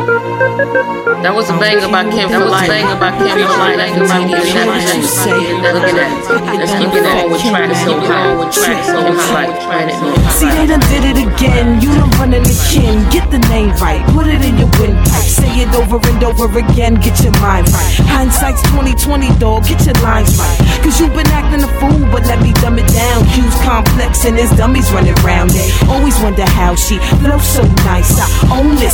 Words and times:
That 0.00 1.36
was 1.36 1.52
a 1.52 1.56
banger 1.60 1.92
by 1.92 2.08
Kin 2.08 2.32
for 2.32 2.48
life. 2.48 2.72
Banger 2.72 2.96
by 2.96 3.12
Kin 3.20 3.36
for 3.36 3.52
life. 3.60 3.76
Banger 3.76 4.08
by 4.08 4.24
Kin 4.24 4.40
for 4.40 4.64
life. 4.64 4.88
Look 5.60 5.84
at 5.84 5.96
that. 6.00 6.12
Let's 6.56 6.72
keep 6.80 6.92
it 6.96 7.04
on 7.04 7.28
with 7.28 7.44
track 7.44 7.68
so 7.84 8.00
high. 8.00 8.32
With 8.32 8.48
track 8.56 8.80
so 8.88 9.04
high. 9.28 9.52
See, 10.32 10.48
they 10.48 10.64
done 10.64 10.80
did 10.88 11.04
it 11.04 11.20
again. 11.20 11.84
You 11.84 11.92
done 11.92 12.08
running 12.16 12.40
the 12.48 12.56
kin. 12.72 13.04
Get 13.12 13.28
the 13.28 13.44
name 13.52 13.76
right. 13.76 14.00
Put 14.16 14.32
it 14.32 14.40
in 14.40 14.56
your 14.56 14.72
windpipe. 14.80 15.28
Say 15.28 15.60
it 15.60 15.68
over 15.76 16.00
and 16.00 16.24
over 16.24 16.48
again. 16.56 16.96
Get 16.96 17.20
your 17.20 17.36
mind 17.44 17.68
right. 17.68 17.92
Hindsight's 18.08 18.64
2020, 18.72 19.28
dog. 19.36 19.68
Get 19.68 19.84
your 19.84 20.00
lines 20.00 20.32
right. 20.40 20.56
Cause 20.80 20.96
you 20.96 21.12
been 21.12 21.28
acting 21.36 21.60
a 21.60 21.70
fool, 21.76 22.00
but 22.08 22.24
let 22.24 22.40
me 22.40 22.56
dumb 22.64 22.80
it 22.80 22.88
down. 22.96 23.28
Q's 23.36 23.52
complex 23.60 24.24
and 24.24 24.40
there's 24.40 24.56
dummies 24.56 24.88
running 24.96 25.12
around. 25.20 25.52
They 25.52 25.68
always 25.92 26.16
wonder 26.24 26.48
how 26.56 26.72
she 26.74 26.96
flows 27.20 27.44
so 27.44 27.62
nice. 27.84 28.16
I 28.16 28.56
own 28.56 28.80
this 28.80 28.89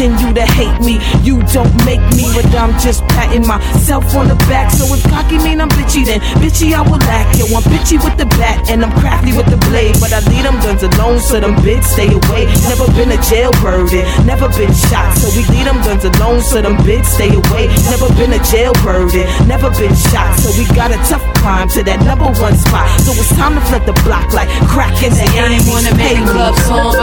Continue 0.00 0.32
to 0.32 0.46
hate 0.56 0.80
me. 0.80 0.96
You 1.20 1.44
don't 1.52 1.68
make 1.84 2.00
me, 2.16 2.24
but 2.32 2.48
I'm 2.56 2.72
just 2.80 3.04
patting 3.12 3.44
myself 3.44 4.16
on 4.16 4.32
the 4.32 4.38
back. 4.48 4.72
So 4.72 4.88
if 4.96 5.04
cocky 5.12 5.36
mean 5.44 5.60
I'm 5.60 5.68
bitchy, 5.76 6.08
then 6.08 6.24
bitchy 6.40 6.72
I 6.72 6.80
will 6.80 6.96
lack. 7.04 7.28
Yo, 7.36 7.44
I'm 7.52 7.60
bitchy 7.68 8.00
with 8.00 8.16
the 8.16 8.24
bat 8.40 8.70
and 8.70 8.80
I'm 8.80 8.96
crafty 8.96 9.36
with 9.36 9.52
the 9.52 9.60
blade. 9.68 10.00
But 10.00 10.16
I 10.16 10.24
leave 10.32 10.48
them 10.48 10.56
guns 10.64 10.80
alone, 10.80 11.20
so 11.20 11.36
them 11.36 11.52
bitch 11.60 11.84
stay 11.84 12.08
away. 12.08 12.48
Never 12.64 12.88
been 12.96 13.12
a 13.12 13.20
jailbird 13.28 13.92
and 13.92 14.08
never 14.24 14.48
been 14.56 14.72
shot. 14.72 15.12
So 15.20 15.28
we 15.36 15.44
leave 15.52 15.68
them 15.68 15.76
guns 15.84 16.08
alone, 16.08 16.40
so 16.40 16.64
them 16.64 16.80
bitch 16.80 17.04
stay 17.04 17.36
away. 17.36 17.68
Never 17.92 18.08
been 18.16 18.32
a 18.32 18.40
jailbird 18.48 19.12
and 19.12 19.28
never 19.44 19.68
been 19.76 19.92
shot. 20.08 20.32
So 20.40 20.48
we 20.56 20.64
got 20.72 20.96
a 20.96 20.98
tough 21.12 21.20
climb 21.44 21.68
to 21.76 21.84
that 21.84 22.00
number 22.08 22.32
one 22.40 22.56
spot. 22.56 22.88
So 23.04 23.12
it's 23.12 23.36
time 23.36 23.52
to 23.52 23.60
flip 23.68 23.84
the 23.84 23.92
block 24.08 24.32
like 24.32 24.48
crack 24.64 24.96
in 25.04 25.12
the 25.12 25.28
I 25.28 25.60
ain't 25.60 25.68
wanna 25.68 25.92
make 25.92 26.16
a 26.16 26.24
club 26.24 26.56
song, 26.64 26.96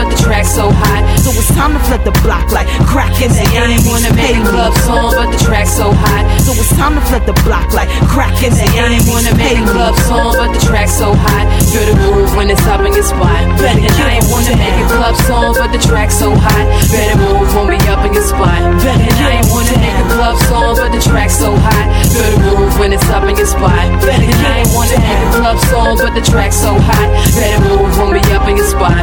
time 1.58 1.74
to 1.74 1.82
flip 1.90 2.06
the 2.06 2.14
block 2.22 2.54
like 2.54 2.70
crack 2.86 3.10
in 3.18 3.34
the 3.34 3.42
I 3.58 3.74
ain't 3.74 3.86
wanna 3.90 4.14
make 4.14 4.38
a 4.38 4.46
club 4.46 4.74
song, 4.86 5.10
but 5.18 5.34
the 5.34 5.42
track's 5.42 5.74
so 5.74 5.90
hot. 5.90 6.24
So 6.46 6.54
it's 6.54 6.70
time 6.78 6.94
to 6.94 7.02
flip 7.10 7.26
the 7.26 7.34
block 7.42 7.74
like 7.74 7.90
crack 8.06 8.38
in 8.46 8.54
the 8.54 8.68
I 8.78 8.94
ain't 8.94 9.10
wanna 9.10 9.34
make 9.34 9.58
a 9.58 9.66
club 9.66 9.98
song, 10.06 10.38
but 10.38 10.54
the 10.54 10.62
track's 10.62 10.94
so 10.94 11.18
hot. 11.18 11.46
Feel 11.74 11.90
the 11.90 11.96
groove 11.98 12.30
when 12.38 12.54
it's 12.54 12.62
up 12.70 12.86
in 12.86 12.94
your 12.94 13.04
spot. 13.04 13.42
And 13.58 13.82
I 13.90 14.22
ain't 14.22 14.30
wanna 14.30 14.54
make 14.54 14.78
a 14.78 14.88
club 14.94 15.16
song, 15.26 15.58
but 15.58 15.74
the 15.74 15.82
track's 15.82 16.22
so 16.22 16.30
hot. 16.30 16.66
Better 16.94 17.18
move 17.26 17.50
when 17.58 17.66
we 17.74 17.78
up 17.90 18.06
in 18.06 18.14
your 18.14 18.24
spot. 18.24 18.62
And 18.62 19.18
I 19.18 19.42
ain't 19.42 19.50
wanna 19.50 19.76
make 19.82 19.98
a 19.98 20.08
club 20.14 20.38
song, 20.46 20.78
but 20.78 20.94
the 20.94 21.02
track's 21.02 21.42
so 21.42 21.50
hot. 21.58 21.86
Feel 22.14 22.30
the 22.38 22.40
groove 22.54 22.78
when 22.78 22.94
it's 22.94 23.10
up 23.10 23.26
in 23.26 23.34
your 23.34 23.50
spot. 23.50 23.82
And 24.06 24.30
I 24.46 24.62
ain't 24.62 24.72
wanna 24.78 25.00
make 25.02 25.22
a 25.26 25.30
club 25.42 25.58
song, 25.74 25.98
but 25.98 26.14
the 26.14 26.22
track's 26.22 26.62
so 26.62 26.78
hot. 26.78 27.08
Better 27.34 27.60
move 27.66 27.98
when 27.98 28.14
we 28.14 28.22
up 28.38 28.46
in 28.46 28.62
your 28.62 28.70
spot. 28.70 29.02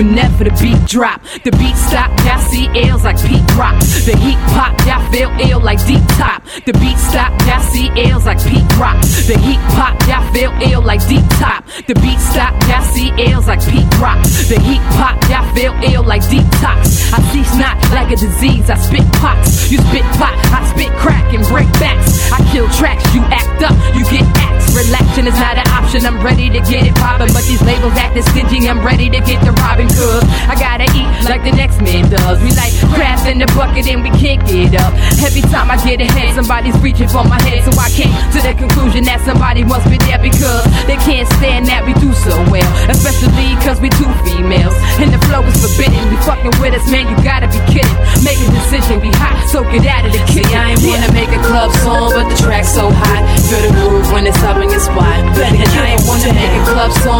Whenever 0.00 0.44
the 0.44 0.54
beat 0.56 0.80
drop. 0.88 1.20
The 1.44 1.52
beat 1.60 1.76
stop, 1.76 2.08
y'all 2.24 2.40
see 2.48 2.64
L's 2.88 3.04
like 3.04 3.20
Pete 3.20 3.44
Rock. 3.52 3.76
The 4.08 4.16
heat 4.16 4.40
pop, 4.56 4.72
y'all 4.88 5.04
feel 5.12 5.28
ill 5.44 5.60
like 5.60 5.80
deep 5.84 6.00
top. 6.16 6.40
The 6.64 6.72
beat 6.80 6.96
stop, 6.96 7.28
y'all 7.44 7.60
see 7.60 7.92
L's 8.08 8.24
like 8.24 8.40
Pete 8.40 8.64
Rock. 8.80 8.96
The 9.28 9.36
heat 9.36 9.60
pop, 9.76 9.94
y'all 10.08 10.24
feel 10.32 10.52
ill 10.72 10.80
like 10.80 11.04
deep 11.06 11.26
top. 11.36 11.68
The 11.84 11.94
beat 12.00 12.18
stop, 12.18 12.56
y'all 12.64 12.80
see 12.80 13.12
L's 13.28 13.46
like 13.46 13.60
Pete 13.60 13.92
Rock. 14.00 14.24
The 14.48 14.56
heat 14.64 14.80
pop, 14.96 15.20
y'all 15.28 15.44
feel 15.52 15.76
ill 15.92 16.02
like 16.02 16.24
deep 16.32 16.48
tox. 16.64 17.12
I 17.12 17.20
see 17.28 17.44
snot 17.44 17.76
like 17.92 18.08
a 18.08 18.16
disease. 18.16 18.70
I 18.72 18.80
spit 18.80 19.04
pox, 19.20 19.70
you 19.70 19.78
spit 19.92 20.06
pot. 20.16 20.32
I 20.48 20.64
spit 20.72 20.92
crack 20.96 21.28
and 21.36 21.44
break 21.52 21.68
backs. 21.76 22.32
I 22.32 22.40
kill 22.52 22.68
tracks, 22.80 23.04
you 23.14 23.20
act 23.28 23.60
up, 23.68 23.76
you 23.92 24.08
get 24.08 24.24
axed. 24.48 24.72
Relaxing 24.72 25.26
is 25.28 25.36
not 25.36 25.60
an 25.60 25.68
I'm 25.90 26.22
ready 26.22 26.46
to 26.48 26.62
get 26.70 26.86
it 26.86 26.94
poppin', 26.94 27.34
but 27.34 27.42
these 27.50 27.60
labels 27.66 27.98
acting 27.98 28.22
stingy. 28.22 28.70
I'm 28.70 28.78
ready 28.78 29.10
to 29.10 29.18
get 29.26 29.42
the 29.42 29.50
robbing 29.58 29.90
cause 29.90 30.22
I 30.46 30.54
gotta 30.54 30.86
eat 30.94 31.10
like 31.26 31.42
the 31.42 31.50
next 31.50 31.82
man 31.82 32.06
does. 32.06 32.38
We 32.46 32.54
like 32.54 32.70
crabs 32.94 33.26
in 33.26 33.42
the 33.42 33.50
bucket 33.58 33.90
and 33.90 33.98
we 33.98 34.10
can't 34.14 34.38
get 34.46 34.78
up. 34.78 34.94
Every 35.18 35.42
time 35.50 35.66
I 35.66 35.82
get 35.82 36.00
ahead, 36.00 36.38
somebody's 36.38 36.78
reaching 36.78 37.10
for 37.10 37.26
my 37.26 37.42
head. 37.42 37.66
So 37.66 37.74
I 37.74 37.90
came 37.90 38.14
to 38.14 38.38
the 38.38 38.54
conclusion 38.54 39.02
that 39.10 39.18
somebody 39.26 39.66
must 39.66 39.90
be 39.90 39.98
there 40.06 40.22
because 40.22 40.62
they 40.86 40.94
can't 41.02 41.26
stand 41.42 41.66
that 41.66 41.82
we 41.82 41.92
do 41.98 42.14
so 42.22 42.38
well. 42.46 42.70
Especially 42.86 43.58
cause 43.66 43.82
we 43.82 43.90
two 43.90 44.08
females. 44.22 44.78
And 45.00 45.08
the 45.08 45.20
flow 45.26 45.40
is 45.48 45.56
forbidden. 45.64 45.96
We 46.12 46.16
fucking 46.28 46.52
with 46.60 46.76
us, 46.76 46.84
man, 46.92 47.08
you 47.08 47.16
gotta 47.24 47.48
be 47.48 47.60
kidding. 47.72 47.96
Make 48.20 48.36
a 48.36 48.48
decision, 48.52 49.00
be 49.00 49.08
hot, 49.16 49.48
so 49.48 49.64
get 49.72 49.88
out 49.88 50.04
of 50.04 50.12
the 50.12 50.20
kitchen. 50.28 50.52
I 50.52 50.76
ain't 50.76 50.84
wanna 50.84 51.08
make 51.16 51.32
a 51.32 51.40
club 51.40 51.72
song, 51.80 52.12
but 52.12 52.28
the 52.28 52.36
track's 52.36 52.68
so 52.68 52.92
hot. 52.92 53.24
Feel 53.48 53.64
the 53.64 53.72
groove 53.80 54.12
when 54.12 54.28
it's 54.28 54.36
up 54.44 54.60
in 54.60 54.68
your 54.68 54.84
spot. 54.84 55.24
And 55.40 55.56
I 55.72 55.96
ain't 55.96 56.04
wanna 56.04 56.36
make 56.36 56.49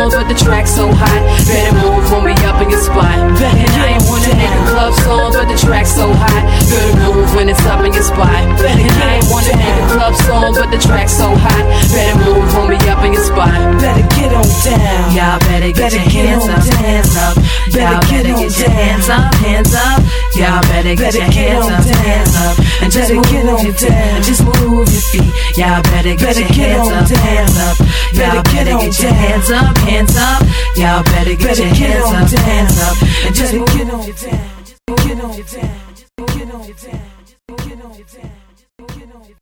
a 0.01 0.09
but 0.09 0.29
the 0.29 0.35
track's 0.35 0.73
so 0.75 0.89
hot. 0.89 1.21
Better 1.45 1.77
move 1.77 2.05
when 2.11 2.25
we 2.25 2.33
up 2.49 2.61
in 2.63 2.71
your 2.71 2.81
spot. 2.81 3.05
And 3.05 3.73
I 3.77 3.97
ain't 3.97 4.05
wanna 4.09 4.33
make 4.37 4.49
a 4.49 4.65
club 4.73 4.95
song, 5.05 5.33
but 5.33 5.47
the 5.49 5.59
track's 5.61 5.93
so 5.93 6.13
hot. 6.13 6.43
Feel 6.69 6.89
the 6.89 7.13
groove 7.13 7.35
when 7.37 7.49
it's 7.49 7.65
up 7.67 7.85
in 7.85 7.93
your 7.93 8.05
spot. 8.05 8.33
And 8.65 8.93
I 9.05 9.21
ain't 9.21 9.29
wanna 9.29 9.57
make 9.61 9.77
a 9.77 9.87
club 9.93 10.15
song, 10.25 10.55
but 10.55 10.71
the 10.71 10.79
track's 10.79 11.13
so 11.13 11.29
hot. 11.37 11.65
Better 11.93 12.17
move 12.25 12.49
when 12.57 12.69
we 12.73 12.77
up 12.89 13.05
in 13.05 13.13
your 13.13 13.25
spot. 13.25 13.53
Better 13.81 14.07
get 14.17 14.33
on 14.33 14.49
down. 14.65 15.13
Y'all 15.13 15.39
better 15.41 15.73
get 15.73 15.93
Better 15.93 15.97
your 15.97 16.09
get 16.09 16.25
hands 16.33 16.49
up, 16.49 16.65
hands 16.81 17.17
up. 17.17 17.35
Better 17.71 17.81
Y'all 17.81 18.01
get 18.01 18.25
better 18.25 18.35
get 18.41 18.53
your 18.57 18.71
hands 18.71 19.09
up, 19.09 19.35
hands 19.45 19.75
up. 19.75 19.99
Y'all 20.37 20.63
better 20.71 20.95
get 20.97 21.13
Better 21.13 21.19
your 21.19 21.33
hands 21.33 21.69
up, 21.69 21.85
hands 22.01 22.35
up. 22.37 22.55
And 22.81 22.89
just 22.93 23.13
move 23.13 23.29
your 23.29 23.75
feet, 23.77 24.25
just 24.25 24.43
move 24.45 24.89
your 24.89 25.05
feet. 25.13 25.33
Y'all 25.61 25.83
better 25.93 26.15
get 26.17 26.37
your 26.37 26.49
hands 26.49 26.89
up, 26.89 27.09
hands 27.21 27.57
up. 27.59 27.77
Y'all 27.77 28.41
Better 28.41 28.43
get 28.49 28.55
better 28.55 28.60
on 28.81 28.87
get 28.87 29.03
your 29.03 29.11
down. 29.11 29.21
hands 29.21 29.51
up, 29.51 29.79
hands 29.79 30.17
up. 30.17 30.43
Y'all 30.77 31.05
better 31.05 31.35
get 31.37 31.49
Better 31.49 31.63
your 31.63 31.75
get 31.75 31.91
hands 31.91 32.33
up, 32.35 32.41
hands 32.41 32.81
up. 32.81 32.97
And 33.27 33.35
just 33.35 33.53
Better 33.53 33.67
get 33.67 33.91
on 33.93 34.07
your 34.07 34.17
down. 34.17 34.51
Get 34.87 35.25
on 35.25 35.35
your 35.35 35.47
down. 35.47 35.95
Get 36.17 36.55
on 36.55 36.65
your 36.65 36.77
down. 36.77 37.01
Get 37.49 37.85
on 37.85 37.95
your 37.95 38.07
down. 38.07 38.50